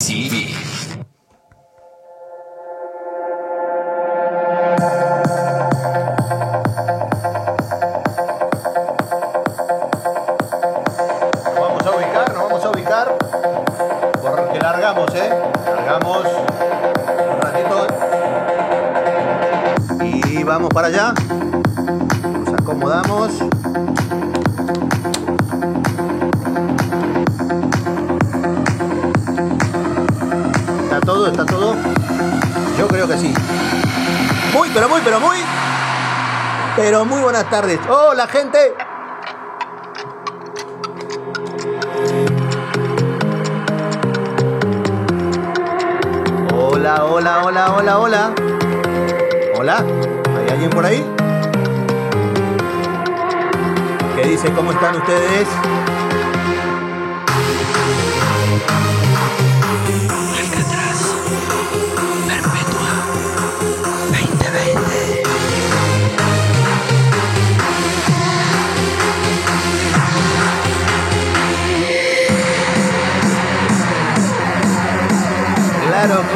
[0.00, 0.69] TV.
[35.04, 35.38] Pero muy.
[36.76, 37.78] Pero muy buenas tardes.
[37.88, 38.74] Hola, gente.
[46.54, 48.32] Hola, hola, hola, hola, hola.
[49.56, 49.84] Hola,
[50.38, 51.04] ¿hay alguien por ahí?
[54.16, 54.52] ¿Qué dice?
[54.52, 55.48] ¿Cómo están ustedes?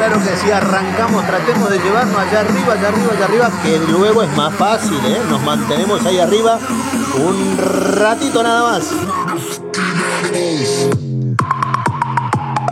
[0.06, 4.22] Claro, que sí, arrancamos, tratemos de llevarnos allá arriba, allá arriba, allá arriba, que luego
[4.22, 5.18] es más fácil, ¿eh?
[5.30, 6.58] Nos mantenemos ahí arriba
[7.26, 7.56] un
[7.96, 8.92] ratito nada más.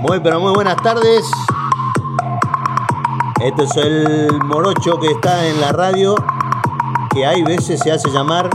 [0.02, 1.24] Muy, pero muy buenas tardes.
[3.40, 6.14] Este es el morocho que está en la radio,
[7.14, 8.50] que hay veces se hace llamar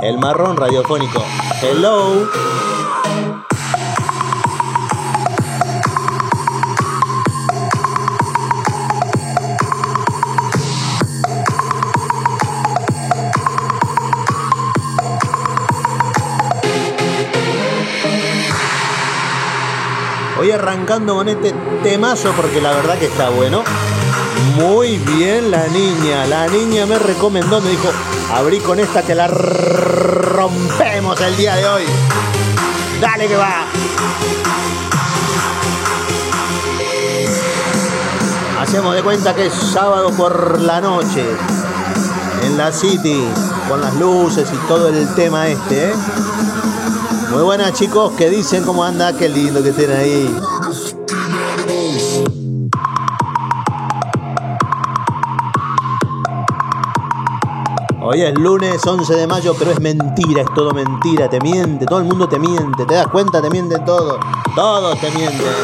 [0.00, 1.22] el marrón radiofónico.
[1.62, 2.28] Hello.
[20.54, 23.62] Arrancando con este temazo porque la verdad que está bueno.
[24.56, 26.26] Muy bien la niña.
[26.26, 27.90] La niña me recomendó, me dijo,
[28.34, 31.84] abrí con esta que la rompemos el día de hoy.
[33.00, 33.66] Dale que va.
[38.60, 41.24] Hacemos de cuenta que es sábado por la noche.
[42.42, 43.26] En la City.
[43.68, 45.94] Con las luces y todo el tema este, ¿eh?
[47.32, 48.62] Muy buenas chicos, ¿qué dicen?
[48.62, 49.16] ¿Cómo anda?
[49.16, 50.36] Qué lindo que estén ahí.
[58.02, 62.00] Hoy es lunes 11 de mayo, pero es mentira, es todo mentira, te miente, todo
[62.00, 63.40] el mundo te miente, ¿te das cuenta?
[63.40, 64.18] Te mienten todo,
[64.54, 65.54] todos te mienten.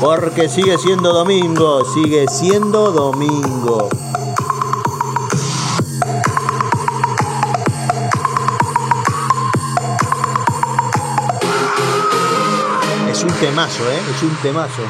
[0.00, 3.88] Porque sigue siendo domingo, sigue siendo domingo.
[13.44, 13.98] Temazo, ¿eh?
[14.10, 14.82] Es un temazo.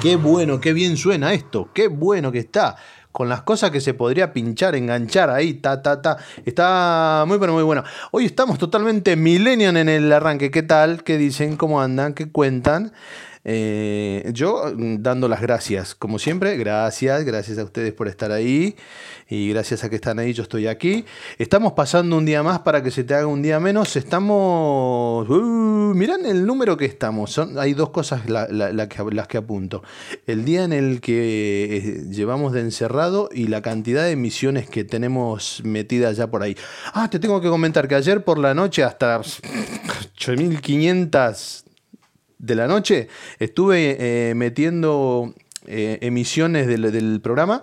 [0.00, 1.68] Qué bueno, qué bien suena esto.
[1.74, 2.76] Qué bueno que está.
[3.12, 6.16] Con las cosas que se podría pinchar, enganchar ahí, ta, ta, ta.
[6.46, 7.84] Está muy, pero muy bueno.
[8.10, 10.50] Hoy estamos totalmente millennial en el arranque.
[10.50, 11.04] ¿Qué tal?
[11.04, 11.58] ¿Qué dicen?
[11.58, 12.14] ¿Cómo andan?
[12.14, 12.94] ¿Qué cuentan?
[13.42, 18.76] Eh, yo mm, dando las gracias, como siempre, gracias, gracias a ustedes por estar ahí
[19.30, 21.06] y gracias a que están ahí yo estoy aquí.
[21.38, 23.96] Estamos pasando un día más para que se te haga un día menos.
[23.96, 27.32] Estamos, uh, miran el número que estamos.
[27.32, 29.82] Son, hay dos cosas las que apunto.
[30.26, 34.84] El día en el que eh, llevamos de encerrado y la cantidad de emisiones que
[34.84, 36.56] tenemos metidas ya por ahí.
[36.92, 39.20] Ah, te tengo que comentar que ayer por la noche hasta
[40.18, 41.69] 8500
[42.40, 43.08] de la noche
[43.38, 45.34] estuve eh, metiendo
[45.66, 47.62] eh, emisiones del, programa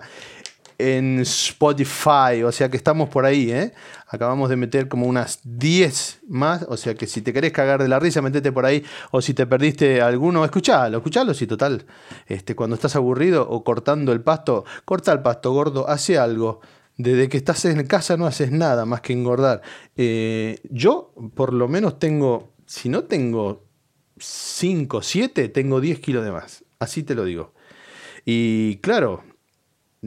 [0.78, 3.72] en Spotify, o sea que estamos por ahí, ¿eh?
[4.06, 7.88] Acabamos de meter como unas 10 más, o sea que si te querés cagar de
[7.88, 11.84] la risa, metete por ahí, o si te perdiste alguno, escuchalo, escuchalo, si total,
[12.26, 16.60] este, cuando estás aburrido o cortando el pasto, corta el pasto, gordo, hace algo.
[16.96, 19.62] Desde que estás en casa no haces nada más que engordar.
[19.96, 23.67] Eh, yo, por lo menos, tengo, si no tengo
[24.20, 26.64] 5, 7, tengo 10 kilos de más.
[26.78, 27.52] Así te lo digo.
[28.24, 29.22] Y claro,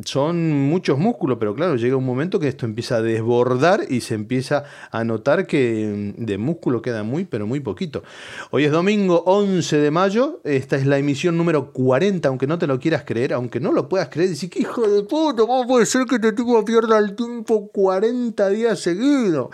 [0.06, 4.14] son muchos músculos, pero claro, llega un momento que esto empieza a desbordar y se
[4.14, 8.04] empieza a notar que mm, de músculo queda muy, pero muy poquito.
[8.52, 12.68] Hoy es domingo 11 de mayo, esta es la emisión número 40, aunque no te
[12.68, 15.86] lo quieras creer, aunque no lo puedas creer, decir que hijo de puta, ¿cómo puede
[15.86, 19.50] ser que te tipo pierda el tiempo 40 días seguidos?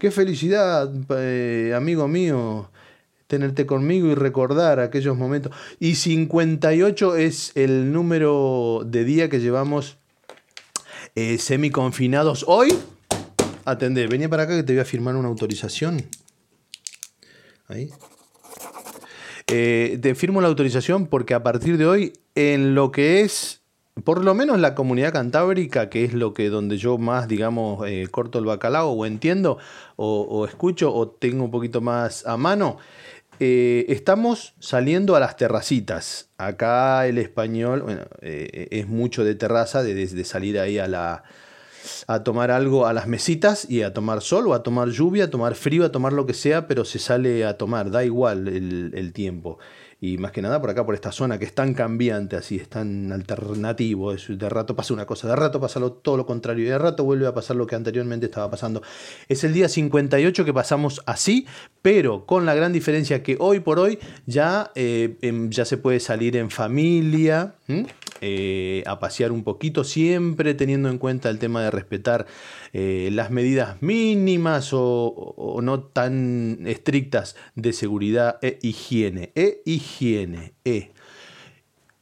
[0.00, 2.70] Qué felicidad, eh, amigo mío
[3.26, 5.52] tenerte conmigo y recordar aquellos momentos.
[5.80, 9.98] Y 58 es el número de día que llevamos
[11.14, 12.44] eh, semiconfinados.
[12.46, 12.74] Hoy,
[13.64, 16.06] atendé, venía para acá que te voy a firmar una autorización.
[17.68, 17.90] Ahí.
[19.48, 23.62] Eh, te firmo la autorización porque a partir de hoy, en lo que es,
[24.04, 28.08] por lo menos la comunidad cantábrica, que es lo que donde yo más, digamos, eh,
[28.10, 29.58] corto el bacalao o entiendo
[29.96, 32.78] o, o escucho o tengo un poquito más a mano,
[33.40, 36.28] eh, estamos saliendo a las terracitas.
[36.38, 41.24] Acá el español bueno, eh, es mucho de terraza, de, salir ahí a la
[42.08, 45.30] a tomar algo a las mesitas y a tomar sol o a tomar lluvia, a
[45.30, 49.12] tomar frío, a tomar lo que sea, pero se sale a tomar, da igual el
[49.12, 49.58] tiempo.
[49.98, 52.68] Y más que nada por acá, por esta zona que es tan cambiante, así, es
[52.68, 54.12] tan alternativo.
[54.12, 57.26] de rato pasa una cosa, de rato pasa todo lo contrario, y de rato vuelve
[57.26, 58.82] a pasar lo que anteriormente estaba pasando.
[59.28, 61.46] Es el día 58 que pasamos así,
[61.80, 66.00] pero con la gran diferencia que hoy por hoy ya, eh, em, ya se puede
[66.00, 67.54] salir en familia,
[68.20, 72.26] eh, a pasear un poquito, siempre teniendo en cuenta el tema de respetar
[72.72, 79.32] eh, las medidas mínimas o, no tan estrictas de seguridad e higiene.
[79.34, 80.54] E higiene.
[80.64, 80.92] E.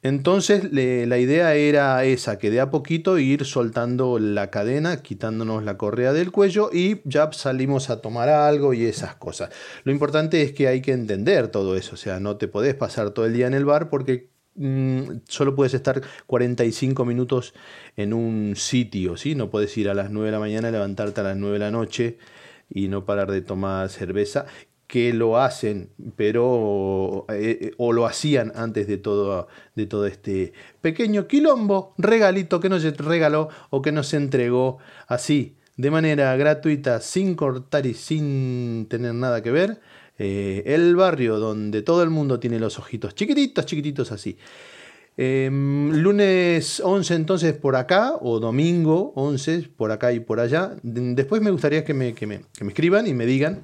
[0.03, 5.79] Entonces la idea era esa, que de a poquito ir soltando la cadena, quitándonos la
[5.79, 9.49] correa del cuello y ya salimos a tomar algo y esas cosas.
[9.85, 13.13] Lo importante es que hay que entender todo eso, o sea, no te podés pasar
[13.13, 14.34] todo el día en el bar porque
[15.27, 17.55] solo puedes estar 45 minutos
[17.97, 19.35] en un sitio, ¿sí?
[19.35, 21.71] No puedes ir a las 9 de la mañana, levantarte a las 9 de la
[21.71, 22.19] noche
[22.71, 24.47] y no parar de tomar cerveza,
[24.87, 30.53] que lo hacen, pero eh, eh, o lo hacían antes de todo, de todo este
[30.81, 34.79] pequeño quilombo, regalito que nos regaló o que nos entregó
[35.09, 39.81] así, de manera gratuita, sin cortar y sin tener nada que ver
[40.19, 44.37] eh, el barrio donde todo el mundo tiene los ojitos chiquititos, chiquititos así.
[45.17, 50.73] Em, lunes 11 entonces por acá, o domingo 11 por acá y por allá.
[50.83, 53.63] Después me gustaría que me, que me, escriban y me digan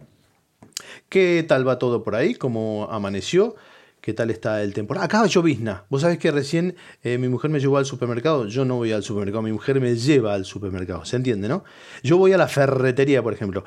[1.08, 3.56] qué tal va todo por ahí, cómo amaneció,
[4.00, 5.04] qué tal está el temporal.
[5.04, 5.84] Acá llovizna.
[5.88, 8.46] Vos sabés que recién eh, mi mujer me llevó al supermercado.
[8.46, 11.04] Yo no voy al supermercado, mi mujer me lleva al supermercado.
[11.04, 11.64] ¿Se entiende, no?
[12.04, 13.64] Yo voy a la ferretería, por ejemplo.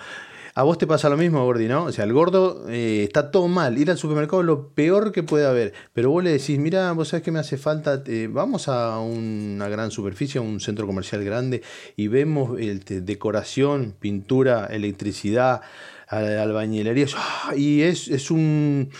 [0.56, 1.86] A vos te pasa lo mismo, Gordi, ¿no?
[1.86, 3.76] O sea, el gordo eh, está todo mal.
[3.76, 5.74] Ir al supermercado es lo peor que puede haber.
[5.94, 9.68] Pero vos le decís, mira, vos sabés que me hace falta, eh, vamos a una
[9.68, 11.64] gran superficie, a un centro comercial grande
[11.96, 15.62] y vemos decoración, pintura, electricidad,
[16.08, 17.08] albañilería.
[17.56, 18.92] Y es, es un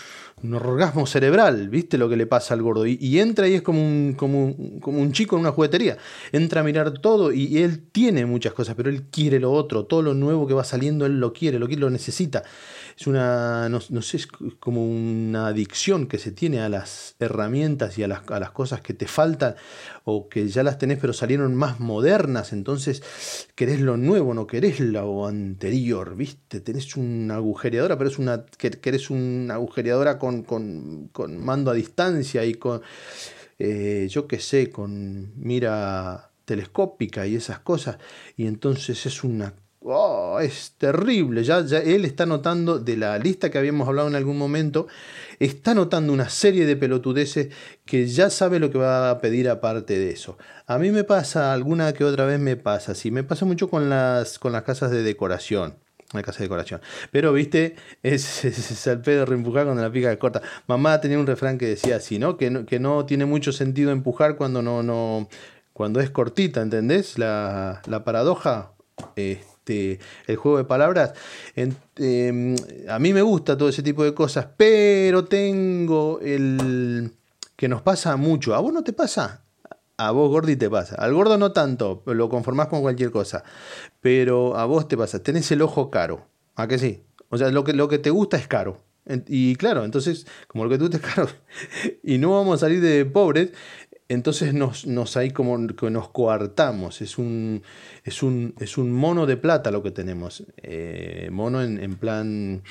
[0.44, 2.86] un orgasmo cerebral, ¿viste lo que le pasa al gordo?
[2.86, 5.96] Y, entra y es como un, como, como un chico en una juguetería.
[6.32, 9.86] Entra a mirar todo y, él tiene muchas cosas, pero él quiere lo otro.
[9.86, 12.42] Todo lo nuevo que va saliendo, él lo quiere, lo quiere, lo necesita
[12.96, 14.26] es una, no, sé, es
[14.60, 18.80] como una adicción que se tiene a las herramientas y a las, a las, cosas
[18.80, 19.56] que te faltan
[20.04, 24.78] o que ya las tenés pero salieron más modernas, entonces querés lo nuevo, no querés
[24.80, 26.60] lo anterior, ¿viste?
[26.60, 32.44] Tenés una agujereadora, pero es una, querés una agujereadora con, con, con mando a distancia
[32.44, 32.82] y con,
[33.58, 37.98] eh, yo qué sé, con mira telescópica y esas cosas,
[38.36, 39.54] y entonces es una
[39.86, 41.44] Oh, es terrible.
[41.44, 44.86] Ya, ya él está notando de la lista que habíamos hablado en algún momento,
[45.38, 47.48] está notando una serie de pelotudeces
[47.84, 50.38] que ya sabe lo que va a pedir aparte de eso.
[50.66, 53.90] A mí me pasa, alguna que otra vez me pasa, sí, me pasa mucho con
[53.90, 55.76] las, con las casas de decoración.
[56.14, 56.80] La casa de decoración.
[57.10, 60.40] Pero, viste, es, es, el pedo reempujar cuando la pica es corta.
[60.66, 62.38] Mamá tenía un refrán que decía así, ¿no?
[62.38, 65.28] Que no, que no tiene mucho sentido empujar cuando no, no,
[65.74, 67.18] cuando es cortita, ¿entendés?
[67.18, 68.70] La, la paradoja.
[69.16, 71.14] Este, este, el juego de palabras.
[71.56, 72.54] Em,
[72.88, 77.10] a mí me gusta todo ese tipo de cosas, pero tengo el
[77.56, 78.54] que nos pasa mucho.
[78.54, 79.42] ¿A vos no te pasa?
[79.96, 80.96] A vos, Gordi, te pasa.
[80.96, 83.44] Al gordo no tanto, lo conformás con cualquier cosa.
[84.00, 85.22] Pero a vos te pasa.
[85.22, 86.26] Tenés el ojo caro.
[86.56, 87.02] ¿A que sí?
[87.30, 88.82] O sea, lo que, lo que te gusta es caro.
[89.28, 91.28] Y claro, entonces, como lo que te gusta es caro,
[92.02, 93.50] y no vamos a salir de pobres,
[94.08, 97.62] entonces nos, nos ahí como que nos coartamos, es un,
[98.04, 102.62] es, un, es un mono de plata lo que tenemos, eh, mono en, plan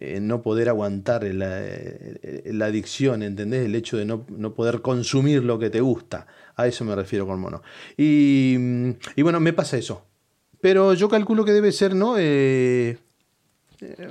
[0.00, 1.62] eh, no poder aguantar la,
[2.44, 3.64] la, adicción, ¿entendés?
[3.64, 7.26] El hecho de no, no, poder consumir lo que te gusta, a eso me refiero
[7.26, 7.62] con mono.
[7.96, 8.56] Y,
[9.16, 10.04] y bueno, me pasa eso,
[10.60, 12.16] pero yo calculo que debe ser, ¿no?
[12.18, 12.98] Eh,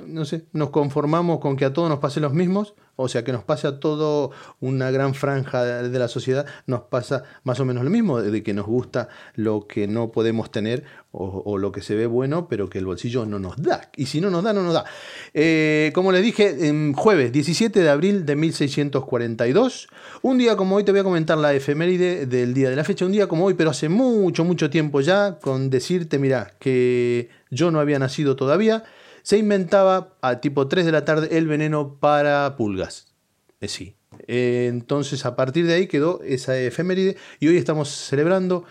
[0.06, 3.32] no sé, nos conformamos con que a todos nos pase los mismos o sea que
[3.32, 4.30] nos pasa a todo
[4.60, 8.54] una gran franja de la sociedad, nos pasa más o menos lo mismo, de que
[8.54, 10.84] nos gusta lo que no podemos tener
[11.18, 13.90] o, lo que se ve bueno, pero que el bolsillo no nos da.
[13.96, 14.84] Y si no nos da, no nos da.
[15.32, 19.88] Eh, como les dije, en jueves 17 de abril de 1642,
[20.20, 23.06] un día como hoy te voy a comentar la efeméride del día de la fecha,
[23.06, 27.70] un día como hoy, pero hace mucho, mucho tiempo ya, con decirte, mira, que yo
[27.70, 28.84] no había nacido todavía
[29.26, 33.12] se inventaba a tipo 3 de la tarde el veneno para pulgas.
[33.60, 33.96] sí.
[34.28, 38.62] Eh, entonces, a partir de ahí quedó esa efeméride y hoy estamos celebrando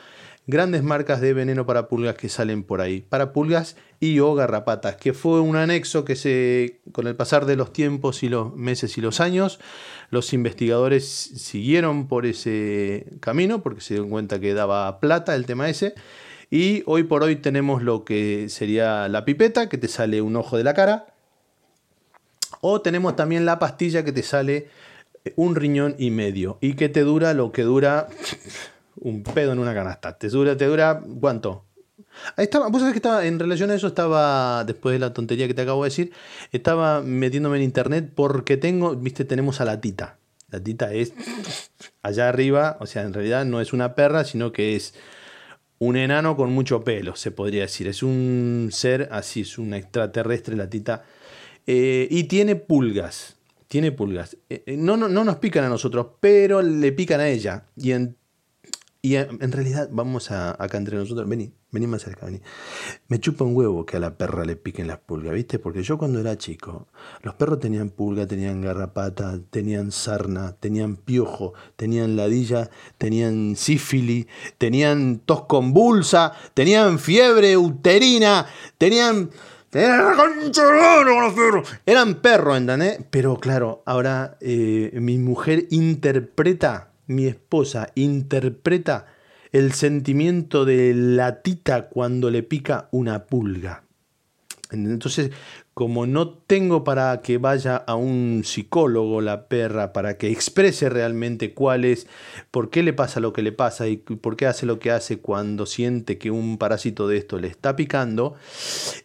[0.48, 3.02] grandes marcas de veneno para pulgas que salen por ahí.
[3.02, 7.58] Para pulgas y o garrapatas, que fue un anexo que se, con el pasar de
[7.58, 9.60] los tiempos y los meses y los años,
[10.10, 15.68] los investigadores siguieron por ese camino porque se dieron cuenta que daba plata el tema
[15.68, 15.96] ese.
[16.50, 20.58] Y hoy por hoy tenemos lo que sería la pipeta, que te sale un ojo
[20.58, 21.08] de la cara.
[22.62, 24.68] O tenemos también la pastilla que te sale
[25.36, 26.58] un riñón y medio.
[26.62, 28.08] Y que te dura lo que dura
[29.00, 30.18] un pedo en una canasta.
[30.18, 31.66] Te dura, te dura ¿cuánto?
[32.36, 35.48] Ahí estaba, vos sabés que estaba, en relación a eso estaba, después de la tontería
[35.48, 36.12] que te acabo de decir,
[36.52, 40.18] estaba metiéndome en internet porque tengo, viste, tenemos a la tita.
[40.50, 41.14] La tita es
[42.02, 44.94] allá arriba, o sea, en realidad no es una perra, sino que es
[45.86, 47.88] un enano con mucho pelo, se podría decir.
[47.88, 51.04] Es un ser así, es un extraterrestre la tita.
[51.68, 53.38] Eh, y tiene pulgas,
[53.68, 54.38] tiene pulgas.
[54.50, 57.66] Eh, eh, no, no, no nos pican a nosotros, pero le pican a ella.
[57.76, 58.18] Y en
[59.06, 62.42] y en realidad, vamos a, acá entre nosotros, vení, vení más cerca, vení.
[63.08, 65.60] Me chupa un huevo que a la perra le piquen las pulgas, ¿viste?
[65.60, 66.88] Porque yo cuando era chico,
[67.22, 74.26] los perros tenían pulga, tenían garrapata, tenían sarna, tenían piojo, tenían ladilla, tenían sífilis,
[74.58, 79.30] tenían tos convulsa, tenían fiebre uterina, tenían...
[81.86, 83.00] Eran perros, ¿entendés?
[83.10, 89.06] Pero claro, ahora eh, mi mujer interpreta mi esposa interpreta
[89.56, 93.84] el sentimiento de la tita cuando le pica una pulga.
[94.70, 95.32] Entonces,
[95.74, 101.54] como no tengo para que vaya a un psicólogo la perra, para que exprese realmente
[101.54, 102.06] cuál es,
[102.52, 105.20] por qué le pasa lo que le pasa y por qué hace lo que hace
[105.20, 108.36] cuando siente que un parásito de esto le está picando,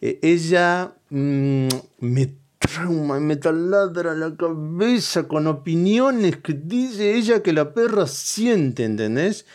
[0.01, 1.67] eh, ella mm,
[1.99, 8.05] me trauma y me taladra la cabeza con opiniones que dice ella que la perra
[8.05, 9.45] siente, ¿entendés?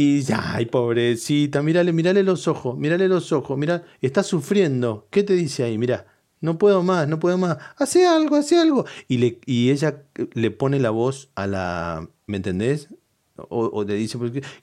[0.00, 5.08] Y ay, pobrecita, mírale, mírale los ojos, mírale los ojos, mira, está sufriendo.
[5.10, 5.76] ¿Qué te dice ahí?
[5.76, 6.06] Mira,
[6.40, 7.58] no puedo más, no puedo más.
[7.76, 8.84] Hace algo, hace algo.
[9.08, 12.94] Y, le, y ella le pone la voz a la, ¿me entendés?
[13.34, 14.16] O, le dice,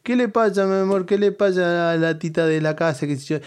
[0.03, 1.05] ¿qué le pasa, mi amor?
[1.05, 3.05] ¿Qué le pasa a la tita de la casa?
[3.05, 3.41] Que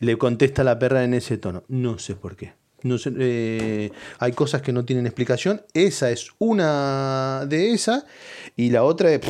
[0.00, 1.62] Le contesta la perra en ese tono.
[1.68, 2.54] No sé por qué.
[2.82, 5.62] No eh, hay cosas que no tienen explicación.
[5.74, 8.04] Esa es una de esas.
[8.56, 9.20] Y la otra es,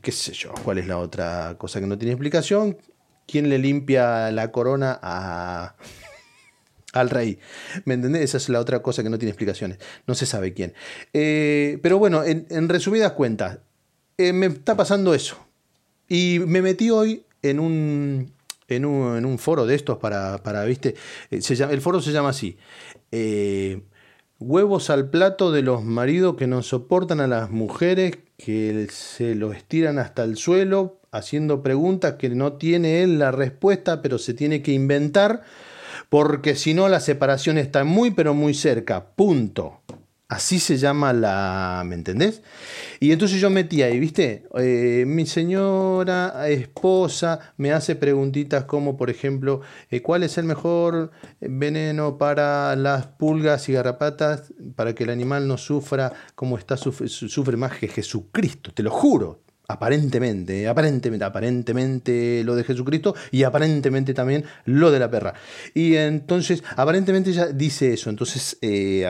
[0.00, 2.78] qué sé yo, ¿cuál es la otra cosa que no tiene explicación?
[3.26, 5.74] ¿Quién le limpia la corona a
[6.92, 7.38] al rey.
[7.84, 8.22] ¿Me entendés?
[8.22, 9.78] Esa es la otra cosa que no tiene explicaciones.
[10.06, 10.74] No se sabe quién.
[11.12, 13.58] Eh, pero bueno, en, resumidas cuentas,
[14.18, 15.38] eh, me está pasando eso.
[16.08, 18.32] Y me metí hoy en un,
[18.76, 20.94] en un, foro de estos para, para ¿viste?
[21.30, 22.56] Eh, el foro se llama así.
[24.38, 29.52] huevos al plato de los maridos que no soportan a las mujeres, que se lo
[29.52, 34.62] estiran hasta el suelo, haciendo preguntas que no tiene él la respuesta, pero se tiene
[34.62, 35.42] que inventar
[36.08, 39.80] porque si no la separación está muy pero muy cerca, punto.
[40.30, 42.40] Así se llama la, ¿me entendés?
[43.00, 44.44] Y entonces yo metí ahí, ¿viste?
[44.60, 51.10] Eh, mi señora esposa me hace preguntitas como, por ejemplo, eh, ¿cuál es el mejor
[51.40, 57.56] veneno para las pulgas y garrapatas para que el animal no sufra como está, sufre
[57.56, 58.72] más que Jesucristo?
[58.72, 65.08] Te lo juro, Aparentemente, aparentemente, aparentemente lo de Jesucristo y aparentemente también lo de la
[65.08, 65.34] perra.
[65.74, 68.10] Y entonces, aparentemente ella dice eso.
[68.10, 69.06] Entonces, eh,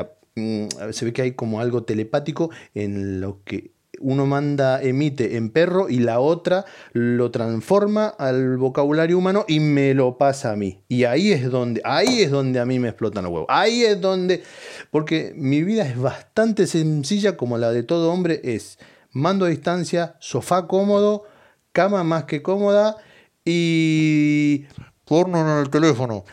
[0.93, 5.89] se ve que hay como algo telepático en lo que uno manda, emite en perro
[5.89, 10.83] y la otra lo transforma al vocabulario humano y me lo pasa a mí.
[10.89, 13.49] Y ahí es donde, ahí es donde a mí me explotan los huevos.
[13.51, 14.43] Ahí es donde,
[14.91, 18.79] porque mi vida es bastante sencilla como la de todo hombre es
[19.13, 21.25] mando a distancia, sofá cómodo,
[21.73, 22.97] cama más que cómoda
[23.45, 24.65] y
[25.05, 26.25] porno en el teléfono,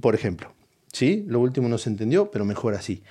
[0.00, 0.57] por ejemplo.
[0.92, 1.24] ¿Sí?
[1.26, 3.02] Lo último no se entendió, pero mejor así.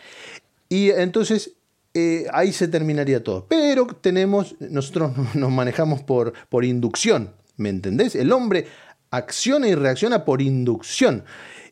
[0.70, 1.58] Y entonces
[1.94, 3.48] eh, ahí se terminaría todo.
[3.48, 8.16] Pero tenemos, nosotros nos manejamos por, por inducción, ¿me entendés?
[8.16, 8.68] El hombre
[9.10, 11.24] acciona y reacciona por inducción.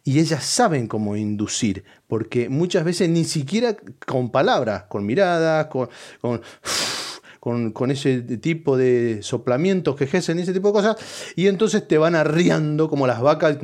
[0.04, 5.68] Y ellas saben cómo inducir, porque muchas veces ni siquiera con palabras, con miradas,
[7.40, 10.98] con, con ese tipo de soplamientos que ejercen, ese tipo de cosas,
[11.36, 13.58] y entonces te van arriando como las vacas.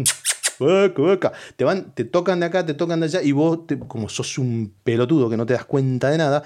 [1.56, 4.74] Te, van, te tocan de acá, te tocan de allá, y vos, como sos un
[4.84, 6.44] pelotudo que no te das cuenta de nada,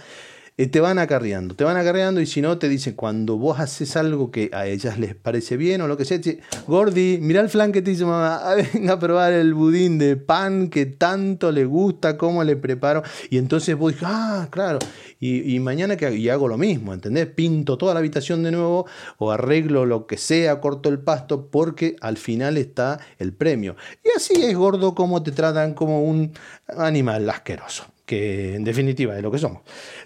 [0.57, 3.97] eh, te van acarreando, te van acarreando y si no te dicen, cuando vos haces
[3.97, 6.17] algo que a ellas les parece bien o lo que sea,
[6.65, 8.41] Gordi, mira el flan que te dice mamá,
[8.73, 13.03] venga a probar el budín de pan que tanto le gusta, cómo le preparo.
[13.29, 14.79] Y entonces vos dices, ah, claro,
[15.19, 17.27] y, mañana que y hago lo mismo, ¿entendés?
[17.27, 18.85] Pinto toda la habitación de nuevo
[19.17, 23.75] o arreglo lo que sea, corto el pasto, porque al final está el premio.
[24.03, 26.31] Y así es gordo como te tratan como un
[26.77, 29.61] animal asqueroso que en definitiva es lo que somos.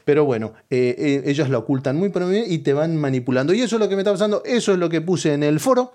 [0.05, 3.53] Pero bueno, eh, eh, ellos lo ocultan muy bien y te van manipulando.
[3.53, 5.59] Y eso es lo que me está pasando, eso es lo que puse en el
[5.59, 5.93] foro.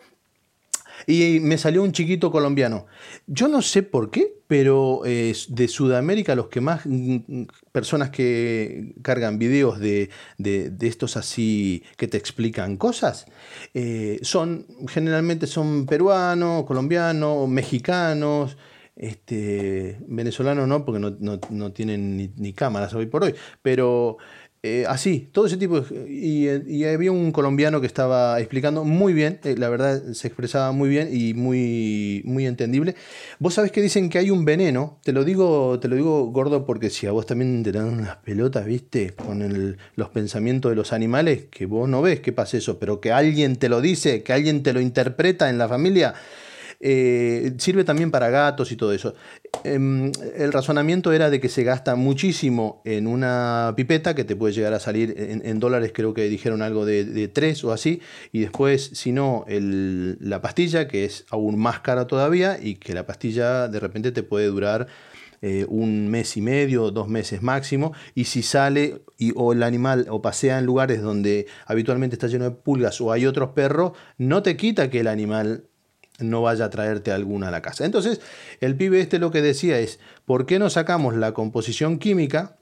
[1.06, 2.86] Y me salió un chiquito colombiano.
[3.26, 8.08] Yo no sé por qué, pero eh, de Sudamérica los que más mm, mm, personas
[8.08, 10.08] que cargan videos de,
[10.80, 13.26] estos así que te explican cosas,
[14.22, 18.56] son generalmente son peruanos, colombianos, mexicanos,
[18.96, 24.18] este, venezolano no, porque no, tienen ni, cámaras hoy por hoy, pero
[24.62, 25.84] eh, así, todo ese tipo.
[26.08, 30.88] y, había un colombiano que estaba explicando muy bien, eh, la verdad se expresaba muy
[30.88, 32.94] bien y muy, muy entendible.
[33.40, 36.64] Vos sabés que dicen que hay un veneno, te lo digo, te lo digo gordo
[36.64, 40.92] porque si a vos también te dan unas pelotas, viste, con los pensamientos de los
[40.92, 44.32] animales, que vos no ves que pasa eso, pero que alguien te lo dice, que
[44.32, 46.14] alguien te lo interpreta en la familia
[46.80, 49.14] eh, sirve también para gatos y todo eso.
[49.62, 54.52] Em, el razonamiento era de que se gasta muchísimo en una pipeta que te puede
[54.52, 58.00] llegar a salir en, dólares, creo que dijeron algo de, de 3 o así,
[58.32, 63.06] y después, si no, la pastilla, que es aún más cara todavía, y que la
[63.06, 64.88] pastilla de repente te puede durar
[65.46, 70.06] eh, un mes y medio, dos meses máximo, y si sale y, o el animal
[70.08, 74.42] o pasea en lugares donde habitualmente está lleno de pulgas o hay otros perros, no
[74.42, 75.64] te quita que el animal
[76.18, 77.84] no vaya a traerte alguna a la casa.
[77.84, 78.20] Entonces,
[78.60, 82.56] el pibe este lo que decía es, ¿por qué no sacamos la composición química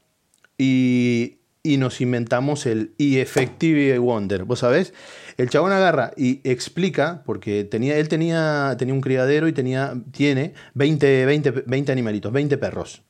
[0.59, 4.45] y, nos inventamos el Effective Wonder?
[4.45, 4.95] ¿Vos sabés?
[5.37, 10.55] El chabón agarra y explica, porque tenía, él tenía, tenía un criadero y tenía, tiene
[10.75, 13.03] 20, 20, 20 animalitos, 20 perros.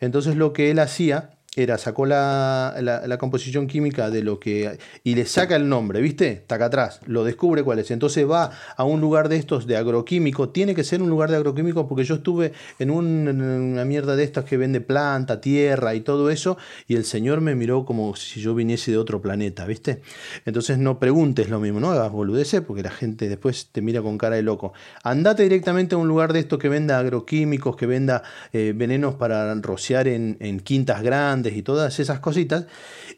[0.00, 4.78] Entonces lo que él hacía era, sacó la, la, composición química de lo que...
[5.04, 6.44] y le saca el nombre, ¿viste?
[6.48, 7.90] Acá atrás, lo descubre cuál es.
[7.90, 11.36] Entonces va a un lugar de estos de agroquímico, tiene que ser un lugar de
[11.36, 16.30] agroquímico porque yo estuve en, una mierda de estas que vende planta, tierra y todo
[16.30, 16.56] eso,
[16.88, 20.00] y el señor me miró como si yo viniese de otro planeta, ¿viste?
[20.46, 24.16] Entonces no preguntes lo mismo, no hagas boludeces porque la gente después te mira con
[24.16, 24.72] cara de loco.
[25.02, 29.54] Andate directamente a un lugar de estos que venda agroquímicos, que venda eh, venenos para
[29.56, 32.66] rociar en, en quintas grandes, y todas esas cositas,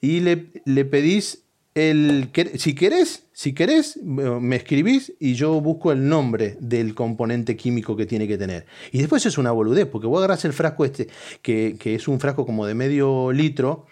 [0.00, 6.08] y le, le pedís el, si querés, si querés, me escribís y yo busco el
[6.08, 8.66] nombre del componente químico que tiene que tener.
[8.92, 11.08] Y después es una boludez, porque vos agarrás el frasco este,
[11.42, 13.86] que, que es un frasco como de medio litro,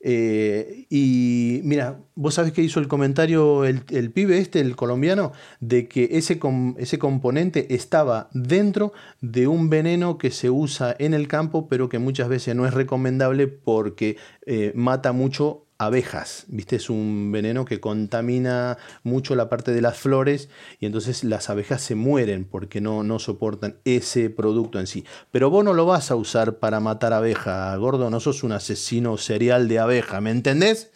[0.00, 5.88] eh, y mira, vos sabés que hizo el comentario el, pibe este, el colombiano, de
[5.88, 6.38] que ese,
[6.78, 11.98] ese componente estaba dentro de un veneno que se usa en el campo, pero que
[11.98, 16.76] muchas veces no es recomendable porque eh, mata mucho abejas, ¿viste?
[16.76, 20.48] Es un veneno que contamina mucho la parte de las flores
[20.80, 25.04] y entonces las abejas se mueren porque no, no soportan ese producto en sí.
[25.30, 29.16] Pero vos no lo vas a usar para matar abeja, gordo, no sos un asesino
[29.18, 30.90] serial de abeja, ¿me entendés?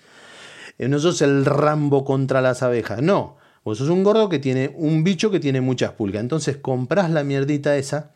[0.78, 3.36] Eh, no sos el Rambo contra las abejas, no.
[3.64, 6.20] Vos sos un gordo que tiene un bicho que tiene muchas pulgas.
[6.20, 8.10] Entonces compras la mierdita esa,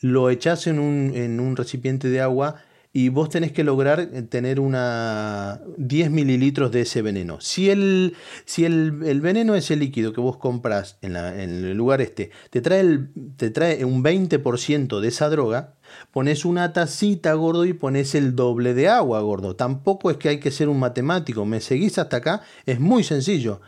[0.00, 2.62] lo echás en un, en un recipiente de agua
[2.94, 7.40] y vos tenés que lograr eh, tener una 10 mililitros de ese veneno.
[7.40, 12.60] Si el, si el, veneno, ese líquido que vos compras en, el lugar este, te
[12.60, 15.74] trae, el, te trae un 20% de esa droga,
[16.10, 19.56] pones una tacita, gordo, y pones el doble de agua, gordo.
[19.56, 21.46] Tampoco es que hay que ser un matemático.
[21.46, 22.42] ¿Me seguís hasta acá?
[22.66, 23.62] Es muy sencillo.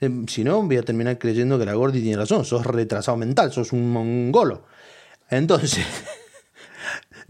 [0.00, 2.46] Em, si no, voy a terminar creyendo que la Gordi tiene razón.
[2.46, 4.64] Sos retrasado mental, sos un mongolo.
[5.28, 5.84] Entonces...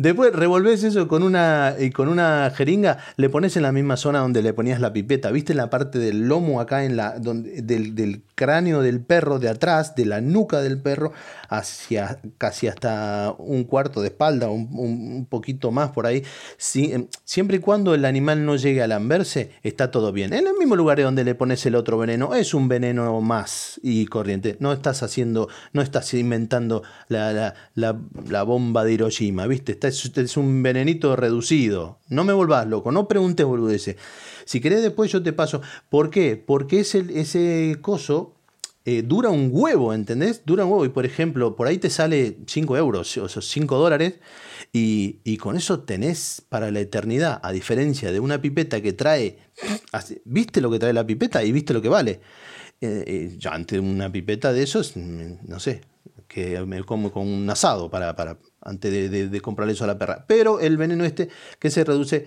[0.01, 4.21] Después revolves eso con una, y con una jeringa, le pones en la misma zona
[4.21, 5.31] donde le ponías la pipeta.
[5.31, 9.51] ¿Viste en la parte del lomo acá, en la, donde, del, cráneo del perro, de
[9.51, 11.13] atrás, de la nuca del perro,
[11.51, 16.25] hacia casi hasta un cuarto de espalda, un, un poquito más por ahí?
[16.77, 20.33] Em, siempre y cuando el animal no llegue a lamberse, está todo bien.
[20.33, 24.07] En el mismo lugar donde le pones el otro veneno, es un veneno más y
[24.07, 24.57] corriente.
[24.61, 27.99] No estás haciendo, no estás inventando la, la,
[28.31, 29.73] la bomba de Hiroshima, ¿viste?
[29.73, 31.99] Está es, un venenito reducido.
[32.09, 33.97] No me volvás loco, no preguntes boludeces.
[34.45, 35.61] Si querés después yo te paso.
[35.89, 36.37] ¿Por qué?
[36.37, 38.35] Porque ese, ese coso
[38.85, 40.43] eh, dura un huevo, ¿entendés?
[40.45, 40.85] Dura un huevo.
[40.85, 44.15] Y por ejemplo, por ahí te sale 5 euros, o sea, 5 dólares.
[44.73, 49.39] Y, y con eso tenés para la eternidad, a diferencia de una pipeta que trae,
[50.25, 52.21] ¿viste lo que trae la pipeta y viste lo que vale?
[52.83, 55.83] Eh, eh, una pipeta de esos, mm, no sé,
[56.31, 60.25] que me como con un asado para, para antes de, comprarle eso a la perra.
[60.29, 62.27] Pero el veneno este que se reduce.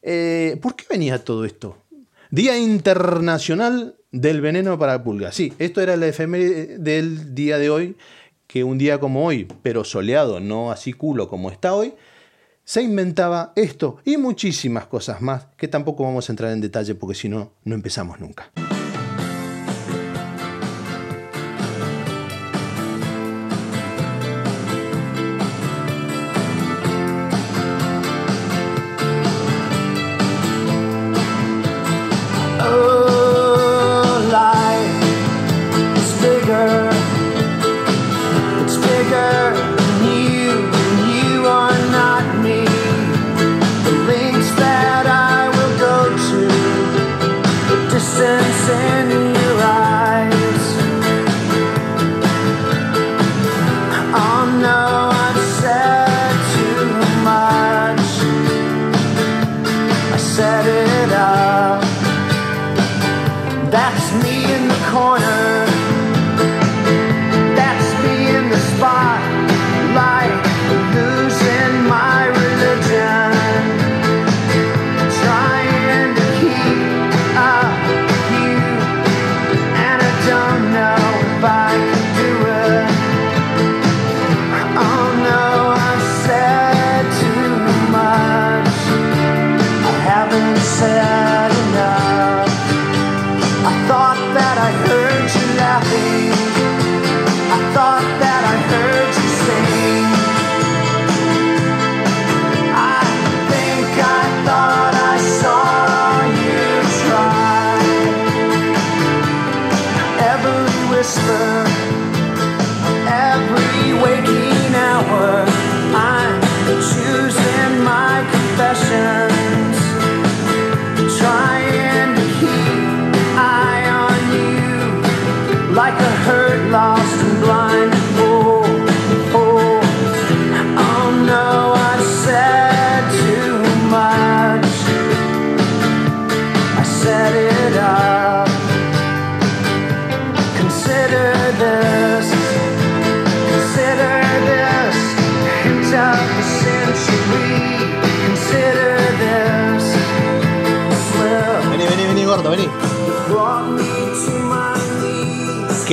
[0.00, 1.78] Eh, ¿Por qué venía todo esto?
[2.30, 5.34] Día Internacional del Veneno para Pulgas.
[5.34, 7.96] Sí, esto era la efeméride del día de hoy,
[8.46, 11.94] que un día como hoy, pero soleado, no así culo como está hoy,
[12.64, 17.14] se inventaba esto y muchísimas cosas más que tampoco vamos a entrar en detalle porque
[17.14, 18.50] si no, no empezamos nunca.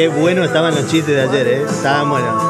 [0.02, 1.62] Qué bueno estaban los chistes de ayer, ¿eh?
[1.62, 2.44] Estaban buenos.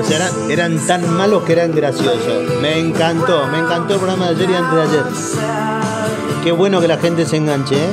[0.00, 2.58] O sea, eran, tan malos que eran graciosos.
[2.62, 5.04] Me encantó, me encantó el programa de ayer y antes de ayer.
[6.42, 7.92] Qué bueno que la gente se enganche, ¿eh?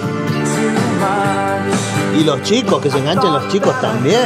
[2.17, 4.23] Y los chicos, que se enganchen los chicos también.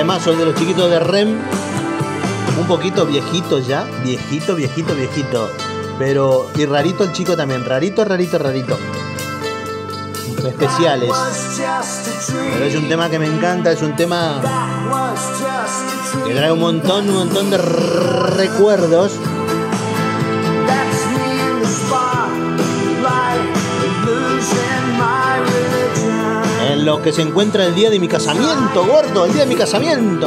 [0.00, 1.38] Temazo de los chiquitos de REM.
[2.58, 3.84] Un poquito viejito ya.
[4.02, 5.50] Viejito, viejito, viejito.
[5.98, 6.50] Pero.
[6.56, 7.66] Y rarito el chico también.
[7.66, 8.78] Rarito, rarito, rarito.
[10.42, 11.10] Especiales.
[12.32, 13.72] Pero es un tema que me encanta.
[13.72, 14.40] Es un tema
[16.26, 19.12] que trae un montón, un montón de recuerdos.
[26.90, 29.24] Los que se encuentra el día de mi casamiento, gordo.
[29.24, 30.26] El día de mi casamiento.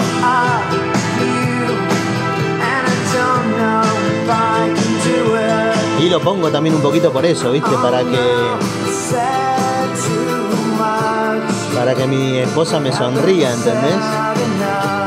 [5.99, 7.69] Y lo pongo también un poquito por eso, ¿viste?
[7.81, 8.17] Para que.
[11.75, 13.97] Para que mi esposa me sonría, ¿entendés?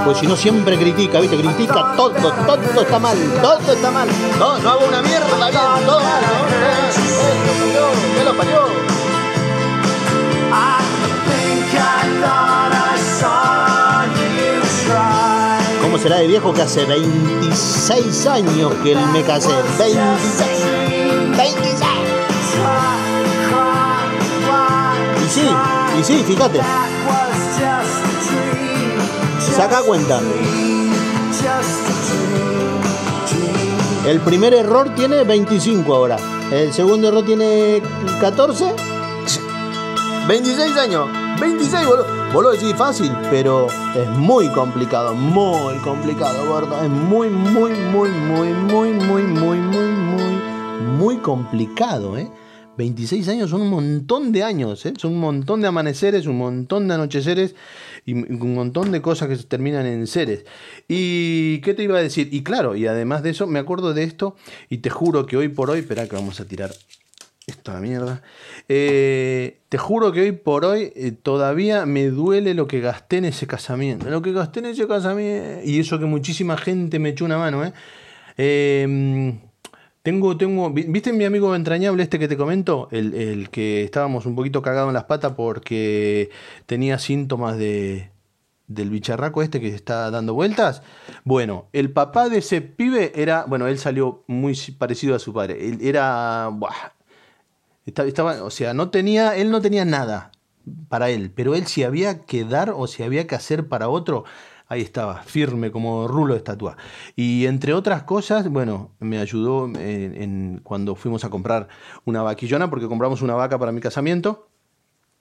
[0.05, 1.38] Pues si no siempre critica, ¿viste?
[1.38, 4.07] Critica todo, todo está mal, todo está mal.
[4.38, 6.37] No, no hago una mierda bien, todo mal, ¿no?
[8.14, 8.87] ¿Qué lo parió?
[15.83, 19.49] ¿Cómo será de viejo que hace 26 años que él me casé?
[19.79, 19.97] 26.
[21.37, 21.87] 26.
[25.25, 25.49] Y sí,
[26.01, 26.61] y sí, fíjate.
[29.57, 30.21] Saca cuenta.
[34.07, 36.17] El primer error tiene 25 ahora.
[36.51, 37.83] El segundo error tiene
[38.21, 38.75] 14.
[40.29, 41.26] 26 años.
[41.40, 42.42] 26, boludo.
[42.42, 46.83] Lo decís fácil, pero es muy complicado, muy complicado, gordo.
[46.83, 50.40] Es muy, muy, muy, muy, muy, muy, muy, muy, muy,
[50.99, 52.31] muy complicado, ¿eh?
[52.77, 54.92] 26 años son un montón de años, ¿eh?
[54.99, 57.55] son un montón de amaneceres, un montón de anocheceres
[58.05, 60.44] y un montón de cosas que se terminan en seres.
[60.87, 62.29] ¿Y qué te iba a decir?
[62.33, 64.37] Y claro, y además de eso, me acuerdo de esto
[64.68, 66.70] y te juro que hoy por hoy, espera que vamos a tirar
[67.46, 68.22] esto la mierda.
[68.68, 73.26] Eh, te juro que hoy por hoy eh, todavía me duele lo que gasté en
[73.26, 74.11] ese casamiento.
[74.11, 75.61] Lo que gasté en ese casamiento.
[75.64, 77.72] Y eso que muchísima gente me echó una mano, ¿eh?
[78.37, 79.38] Eh,
[80.02, 82.88] tengo, tengo, vi- ¿viste mi amigo entrañable este que te comento?
[82.90, 86.30] El, el que estábamos un poquito cagado en las patas porque
[86.66, 88.11] tenía síntomas de,
[88.66, 90.82] del bicharraco este que está dando vueltas.
[91.24, 95.59] Bueno, el papá de ese pibe era, bueno, él salió muy parecido a su padre.
[95.80, 96.50] Era,
[97.87, 100.33] estaba, o sea, no tenía, él no tenía nada
[100.88, 104.25] para él, pero él si había que dar o si había que hacer para otro,
[104.68, 106.77] ahí estaba, firme como rulo de estatua.
[107.14, 111.68] Y entre otras cosas, bueno, me ayudó en- cuando fuimos a comprar
[112.05, 114.49] una vaquillona, porque compramos una vaca para mi casamiento,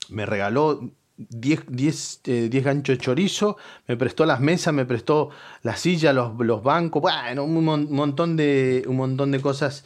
[0.10, 5.30] me regaló 10, 10, eh, 10 ganchos de chorizo, me prestó las mesas, me prestó
[5.62, 9.86] la silla, los, los bancos, bueno, un mon- montón de, un montón de cosas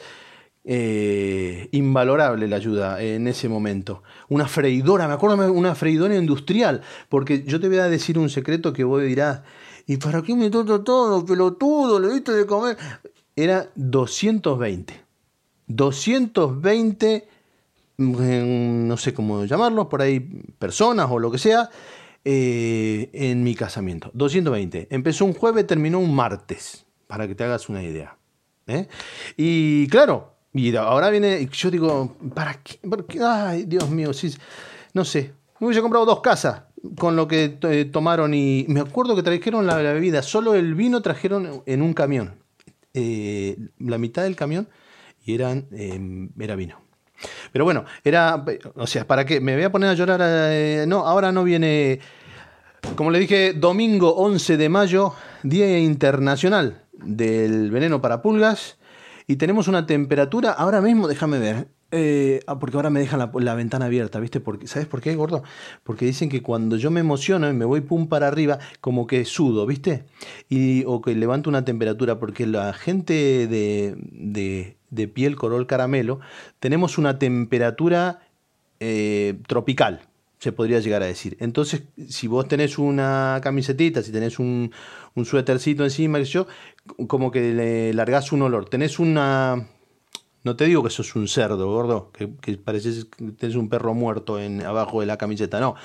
[0.71, 4.03] eh, invalorable la ayuda en ese momento.
[4.27, 8.71] Una freidora, me acuerdo una freidora industrial, porque yo te voy a decir un secreto
[8.71, 9.41] que vos dirás,
[9.87, 11.99] ¿y para qué me todo todo, pelotudo?
[11.99, 12.77] ¿Le diste de comer?
[13.35, 14.93] Era 220.
[15.65, 17.27] 220,
[17.97, 20.19] mm, no sé cómo llamarlos, por ahí
[20.59, 21.71] personas o lo que sea,
[22.23, 24.11] eh, en mi casamiento.
[24.13, 24.87] 220.
[24.91, 28.19] Empezó un jueves, terminó un martes, para que te hagas una idea.
[28.67, 28.87] ¿eh?
[29.35, 32.79] Y claro, y ahora viene, yo digo, ¿para qué?
[33.23, 34.33] Ay, Dios mío, sí,
[34.93, 35.33] no sé.
[35.59, 36.63] Me hubiese comprado dos casas
[36.97, 41.01] con lo que eh, tomaron y me acuerdo que trajeron la, bebida, solo el vino
[41.01, 42.35] trajeron en un camión.
[42.93, 44.67] Eh, la mitad del camión
[45.25, 46.81] y eh, era vino.
[47.51, 48.43] Pero bueno, era,
[48.75, 49.41] o sea, ¿para qué?
[49.41, 50.87] Me voy a poner a llorar.
[50.87, 51.99] no, ahora no viene,
[52.95, 58.78] como le dije, domingo 11 de mayo, Día Internacional del Veneno para Pulgas.
[59.29, 63.53] Y tenemos una temperatura, ahora mismo, déjame ver, eh, ah, porque ahora me dejan la,
[63.53, 64.39] ventana abierta, ¿viste?
[64.39, 65.43] Porque, ¿Sabes por qué, gordo?
[65.83, 69.25] Porque dicen que cuando yo me emociono y me voy pum para arriba, como que
[69.25, 70.05] sudo, ¿viste?
[70.49, 76.21] Y, o que levanto una temperatura, porque la gente de, de, de piel color caramelo,
[76.59, 78.21] tenemos una temperatura
[78.79, 80.08] eh, tropical,
[80.39, 81.35] se podría llegar a decir.
[81.39, 84.71] Entonces, si vos tenés una camisetita, si tenés un,
[85.15, 86.47] un suétercito encima, yo,
[87.07, 88.69] como que le largás un olor.
[88.69, 89.67] Tenés una...
[90.45, 93.93] No te digo que sos un cerdo, gordo, que, que pareces que tenés un perro
[93.93, 95.75] muerto en, abajo de la camiseta, no.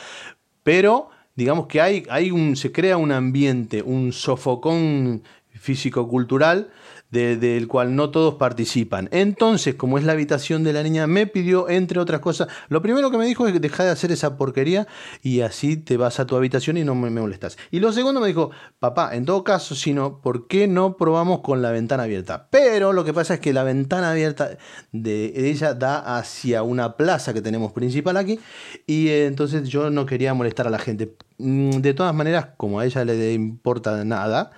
[0.63, 6.71] Pero digamos que hay, hay un, se crea un ambiente, un sofocón físico-cultural
[7.15, 9.09] de- del cual no todos participan.
[9.13, 13.11] Entonces, como es la habitación de la niña, me pidió, entre otras cosas, lo primero
[13.11, 14.87] que me dijo es deja de hacer esa porquería
[15.23, 17.57] y así te vas a tu habitación y no me, me molestas.
[17.71, 21.41] Y lo segundo me dijo, papá, en todo caso, si no, ¿por qué no probamos
[21.41, 22.49] con la ventana abierta?
[22.51, 24.59] Pero lo que pasa es que la ventana abierta
[24.93, 28.39] de ella da hacia una plaza que tenemos principal aquí
[28.87, 31.15] y eh, entonces yo no quería molestar a la gente.
[31.39, 34.51] Mm, De todas maneras, como a ella le importa nada,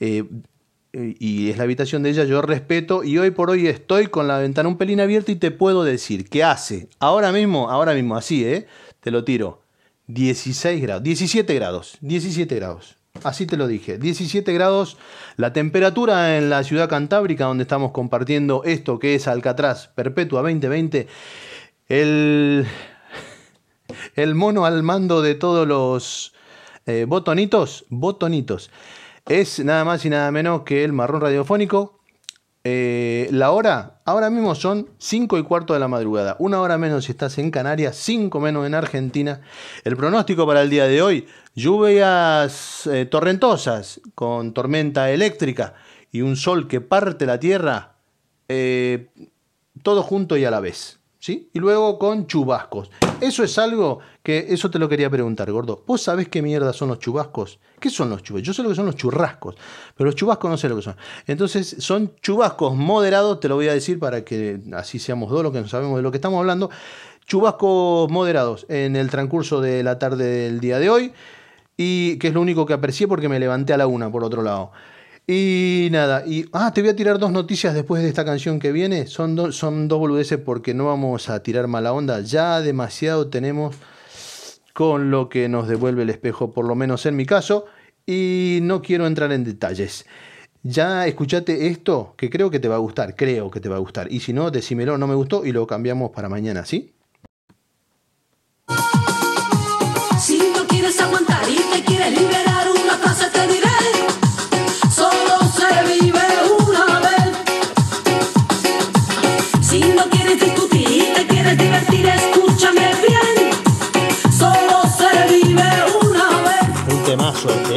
[0.00, 0.24] eh,
[0.94, 4.38] y es la habitación de ella, yo respeto y hoy por hoy estoy con la
[4.38, 8.44] ventana un pelín abierta y te puedo decir que hace, ahora mismo, ahora mismo así,
[8.44, 8.66] ¿eh?
[9.00, 9.62] Te lo tiro,
[10.06, 12.96] 16 grados, 17 grados, 17 grados.
[13.22, 14.96] Así te lo dije, 17 grados
[15.36, 21.06] la temperatura en la ciudad cantábrica donde estamos compartiendo esto que es Alcatraz Perpetua 2020.
[21.88, 22.66] El,
[24.16, 26.34] el mono al mando de todos los
[26.86, 28.70] eh, botonitos, botonitos.
[29.26, 31.98] Es nada más y nada menos que el marrón radiofónico.
[32.62, 36.36] Eh, la hora, ahora mismo son 5 y cuarto de la madrugada.
[36.38, 39.40] Una hora menos si estás en Canarias, 5 menos en Argentina.
[39.82, 45.72] El pronóstico para el día de hoy, lluvias eh, torrentosas con tormenta eléctrica
[46.12, 47.96] y un sol que parte la tierra,
[48.48, 49.08] eh,
[49.82, 51.00] todo junto y a la vez.
[51.32, 52.90] Y luego con chubascos.
[53.20, 55.82] Eso es algo que, eso te lo quería preguntar, gordo.
[55.86, 57.58] ¿Vos sabés qué mierda son los chubascos?
[57.80, 58.46] ¿Qué son los chubascos?
[58.46, 59.56] Yo sé lo que son los churrascos,
[59.96, 60.96] pero los chubascos no sé lo que son.
[61.26, 65.52] Entonces, son chubascos moderados, te lo voy a decir para que así seamos dos los
[65.52, 66.70] que no sabemos de lo que estamos hablando.
[67.26, 71.12] Chubascos moderados en el transcurso de la tarde del día de hoy.
[71.76, 74.42] Y que es lo único que aprecié porque me levanté a la una, por otro
[74.42, 74.70] lado.
[75.26, 78.72] Y nada, y ah, te voy a tirar dos noticias después de esta canción que
[78.72, 79.06] viene.
[79.06, 82.20] Son, do- son dos boludeces porque no vamos a tirar mala onda.
[82.20, 83.76] Ya demasiado tenemos
[84.74, 87.64] con lo que nos devuelve el espejo, por lo menos en mi caso.
[88.06, 90.04] Y no quiero entrar en detalles.
[90.62, 93.78] ya escuchate esto, que creo que te va a gustar, creo que te va a
[93.78, 94.10] gustar.
[94.12, 96.92] Y si no, decímelo, no me gustó y lo cambiamos para mañana, ¿sí?
[100.18, 102.53] Si no quieres aguantar y te quieres liberar,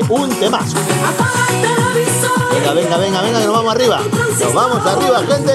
[0.10, 0.78] Un temazo.
[2.54, 4.02] Venga, venga, venga, venga, que nos vamos arriba.
[4.40, 5.54] Nos vamos arriba, gente.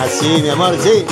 [0.00, 1.04] Así, mi amor, sí.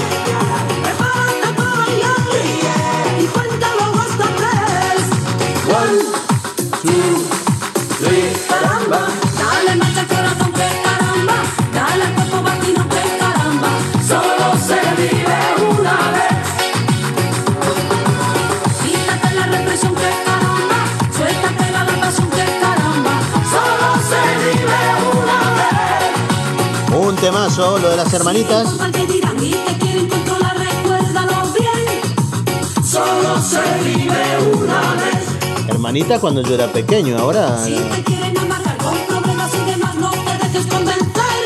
[32.83, 35.67] Solo se vive una vez.
[35.67, 37.57] Hermanita cuando yo era pequeño, ahora.
[37.65, 41.45] Si te quieren amargar con problemas y demás, no te dejes convencer.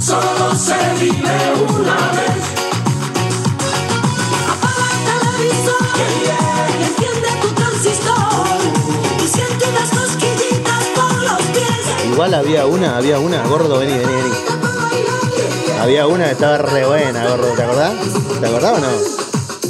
[0.00, 1.36] Solo se vive
[1.78, 2.42] una vez.
[4.50, 5.86] Apaga el televisor
[6.18, 8.58] y enciende tu transistor.
[9.22, 12.12] Y siente las cosquillitas por los pies.
[12.12, 14.69] Igual había una, había una, gordo, vení, vení, vení.
[15.80, 17.94] Había una que estaba re buena, gordo, ¿te acordás?
[18.38, 18.88] ¿Te acordás o no?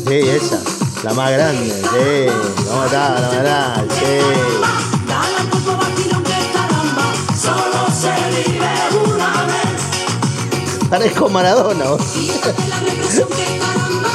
[0.08, 0.58] Sí, esa,
[1.04, 2.26] la más grande, sí.
[2.68, 3.94] ¿Cómo estaba la más grande?
[3.94, 4.18] Sí.
[10.90, 12.02] Parezco Maradona, vos.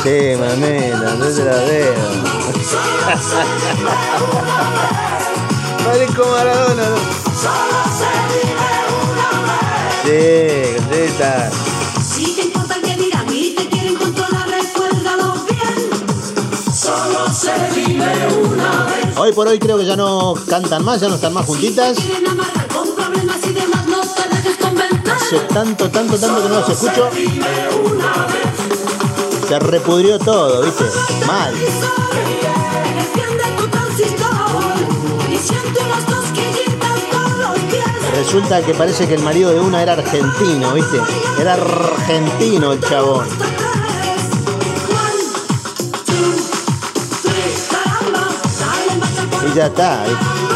[0.03, 1.93] Sí, mamita, no te la veo.
[5.85, 6.97] Parezco Maradona, ¿no?
[10.03, 11.49] Sí, contesta.
[19.25, 21.97] Hoy por hoy creo que ya no cantan más, ya no están más juntitas.
[25.15, 27.09] Hace tanto, tanto, tanto que no los escucho.
[29.47, 30.83] Se repudrió todo, ¿viste?
[31.25, 31.55] Mal.
[38.15, 40.99] Resulta que parece que el marido de una era argentino, ¿viste?
[41.39, 43.25] Era argentino el chabón.
[49.55, 50.03] Ya está.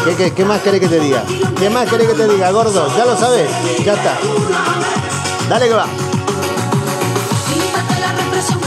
[0.04, 1.24] ¿Qué, qué, qué más querés que te diga?
[1.58, 2.86] ¿Qué más querés que te diga, gordo?
[2.96, 3.50] Ya lo sabes.
[3.82, 4.18] Ya está.
[5.48, 5.86] Dale que va.
[7.48, 8.60] Quítate la represión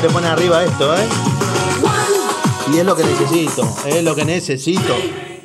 [0.00, 1.06] te pone arriba esto, ¿eh?
[2.72, 4.94] Y es lo que necesito, es lo que necesito.